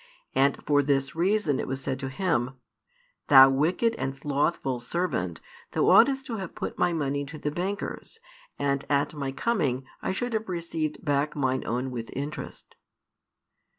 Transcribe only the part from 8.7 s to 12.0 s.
at my coming I should have received back mine own